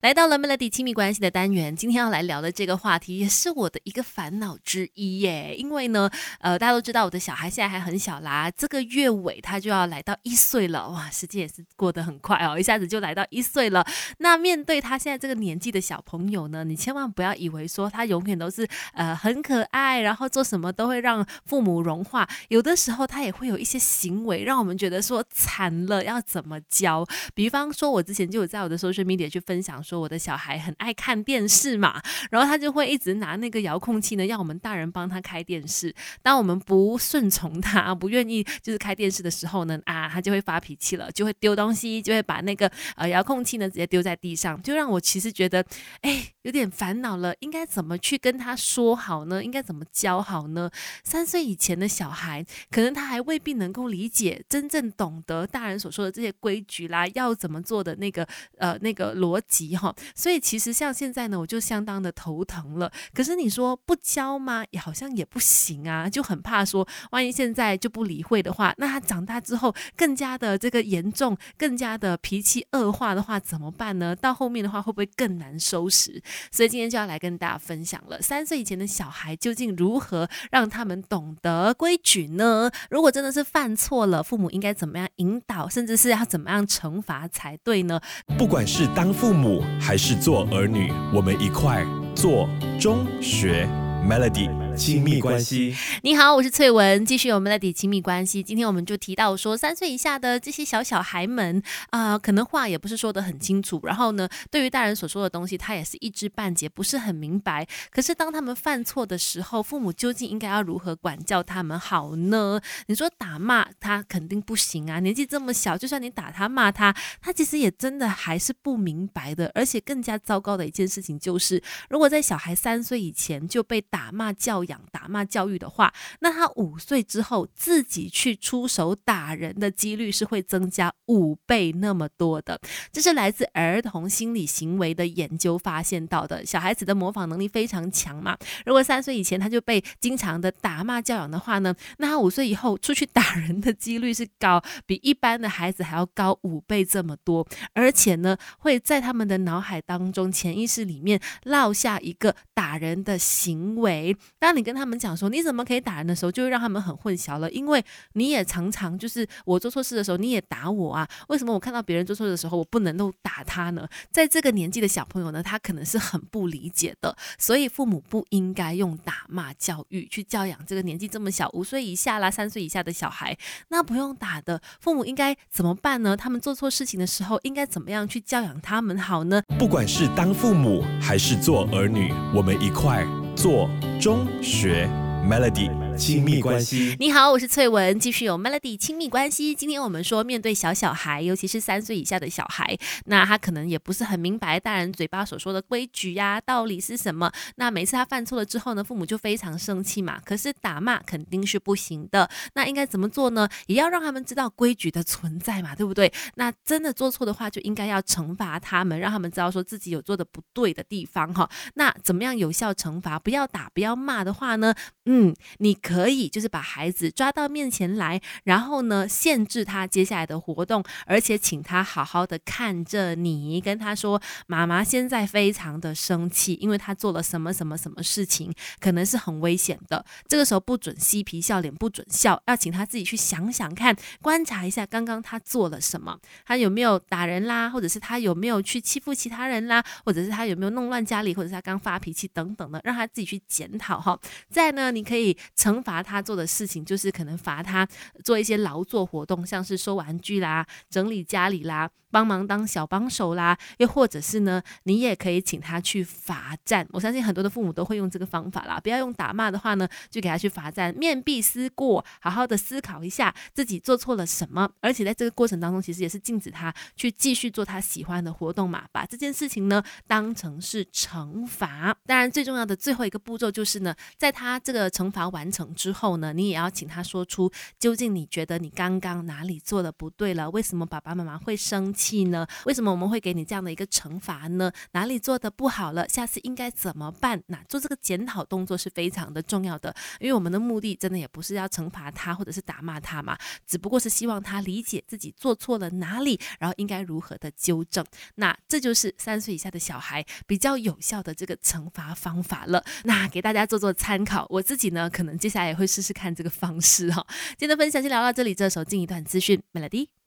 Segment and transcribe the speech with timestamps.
[0.00, 5.56] 来到了 Melody 亲密关系的单元，今天要来聊的这个话题也是我的一个烦恼之一耶。
[5.58, 13.84] 因为呢，呃，大家都知道我的小孩现在还很小啦，这个月尾他就要来到一岁了，哇，时间也是过得很快哦，一下子就来到一岁了。
[14.18, 27.04] 那面对他现在这个年纪的小朋友呢，你千万不要以为说他永远都是呃很可爱，然后做什么都会让父母融化，有的时候他也会有一些行为让我们觉得说惨了，要怎么教？
[27.34, 29.82] 比方说，我之前就有在我的 social media 去分享。
[29.88, 35.94] 说我的小孩很爱看电视嘛，然后他就会一直拿那个遥控器呢，要我们大人帮他开电视。
[36.22, 45.64] 当我们不顺从他，不愿意就是开电视的时候呢，啊，他就会发脾气了，就会丢东西，就会把那个呃遥控器呢直接丢在地上，就让我其实觉得，
[46.02, 47.34] 哎，有点烦恼了。
[47.40, 49.42] 应该怎么去跟他说好呢？
[49.42, 50.70] 应该怎么教好呢？
[51.02, 59.77] 三岁以前的小孩，可能他还未必能够理解，真正懂得大人所说的这些规矩啦，要怎么做的那个呃那个逻辑。
[60.14, 62.90] 所以其实像现在呢，我就相当的头疼了。
[63.14, 64.64] 可是你说不教吗？
[64.70, 74.16] 也好像也不行啊，就很怕说，万一现在就不理会的话，那他长大之后更加的这个严重，更加的脾气恶化的话怎么办呢？
[74.16, 76.22] 到后面的话会不会更难收拾？
[76.50, 82.70] 所以今天就要来跟大家分享了，三岁以前的小孩究竟如何让他们懂得规矩呢？
[82.90, 88.00] 如果真的是犯错了，父母应该怎么样引导，甚至是要怎么样惩罚才对呢？
[88.36, 89.62] 不管是当父母。
[89.80, 93.68] 还是做儿女，我们一块做中学
[94.08, 94.67] Melody。
[94.78, 98.40] 亲密关系，你好，我是翠文，继续我们的底亲密关系。
[98.40, 107.66] 今天我们就提到说，三岁以下的这些小小孩们啊，可能话也不是说的很清楚，然后呢，对于大人所说的东西，他也是一知半解，不是很明白。
[107.90, 112.60] 可是当他们犯错的时候，父母究竟应该要如何管教他们好呢？
[112.86, 119.50] 你说打骂他肯定不行啊，年纪这么小，就算你打他骂他，他其实也真的还是不明白的。
[119.56, 132.58] 而且更加糟糕的一件事情就是，如果在小孩三岁以前就被打骂教，养打骂教育的话，那他五岁之后自己去出手打人的几率是会增加五倍那么多的。
[132.92, 136.44] 这是来自儿童心理行为的研究发现到的。
[136.46, 147.46] 小孩子的模仿能力非常强嘛，如果三岁以前他就被经常的打骂教养的话呢，那他五岁以后出去打人的几率是高，比一般的孩子还要高五倍这么多。
[147.74, 154.16] 而且呢，会在他们的脑海当中、潜意识里面烙下一个打人的行为。
[154.38, 157.82] 当你跟他们讲说你怎么可以打人的时候，就会让他们很混淆了，因为
[158.14, 163.88] 你也常常就是我做错事的时候你也打我啊，为什么我看到别人做错的时候我不能够打他呢？
[164.10, 173.36] 在这个年纪的小朋友呢，他可能是很不理解的，所以父母不应该用打骂教育去教养这个年纪这么小五岁以下啦、三岁以下的小孩，
[173.68, 176.16] 那不用打的，父母应该怎么办呢？
[176.16, 179.40] 他们做错事情的时候应该怎么样去教养他们好呢？
[179.56, 183.06] 不管是当父母还是做儿女，我们一块。
[183.38, 184.88] 做中学
[185.24, 185.87] Melody。
[185.98, 189.52] 亲密关系，你好，我是翠文，继续有 Melody 亲密关系。
[189.52, 197.32] 今天我们说，面对小小孩，尤其是三岁以下的小孩，那他可能也不是很明白大人嘴巴所说的规矩呀、道理是什么。
[197.56, 200.20] 那每次他犯错了之后呢，父母就非常生气嘛。
[200.24, 203.48] 可是打骂肯定是不行的，那应该怎么做呢？
[203.66, 206.12] 也要让他们知道规矩的存在嘛，对不对？
[206.36, 211.50] 那真的做错的话，就应该要惩罚他们，让他们知道说自己有做的不对的地方哈。
[211.74, 213.18] 那怎么样有效惩罚？
[213.18, 214.72] 不要打，不要骂的话呢？
[215.04, 215.76] 嗯，你。
[215.88, 230.04] 可以，就是把孩子抓到面前来，然后呢，限制他接下来的活动，而且请他好好的看着你，跟他说：“妈妈现在非常的生气，因为他做了什么什么什么事情，可能是很危险的。
[230.28, 244.20] 这个时候不准嬉皮笑脸，不准笑，要请他自己去想想看，观察一下刚刚他做了什么，他有没有打人啦，或者是他有没有去欺负其他人啦，或者是他有没有弄乱家里，或者是他刚发脾气等等的，让他自己去检讨哈。
[244.50, 245.77] 再呢，你可以成。
[245.82, 247.86] 罚他做的事情就是可能罚他
[248.24, 251.90] 做一些劳作活动，像是收玩具啦、整理家里啦。
[252.10, 256.86] 帮忙当小帮手啦，又或者是呢，你也可以请他去罚站。
[256.90, 264.68] 我相信很多的父母都会用这个方法啦，不要用打骂的话呢，就给他去罚站，面壁思过，好好的思考一下自己做错了什么。
[264.80, 271.94] 而且在这个过程当中，其实也是禁止他去继续做他喜欢的活动嘛，把这件事情呢当成是惩罚。
[272.06, 281.92] 当然，最重要的最后一个步骤就是呢，在他这个惩罚完成之后呢，你也要请他说出究竟你觉得你刚刚哪里做的不对了，为什么爸爸妈妈会生。
[281.98, 282.46] 气呢？
[282.66, 284.70] 为什么我们会给你这样的一个惩罚呢？
[284.92, 286.08] 哪里做的不好了？
[286.08, 287.42] 下次应该怎么办？
[287.48, 293.36] 那做这个检讨动作是非常的重要的，因为我们的目的真的也不是要惩罚他或者是打骂他嘛，
[293.66, 298.04] 只不过是希望他理解自己做错了哪里，然后应该如何的纠正。
[298.36, 302.84] 那这就是三岁以下的小孩比较有效的这个惩罚方法了。
[303.04, 307.26] 那给大家做做参考，我自己呢可能接下来也会试试看这个方式哈。
[307.56, 310.17] 今天的分享就聊到这里，这时候进一段资讯，Melody。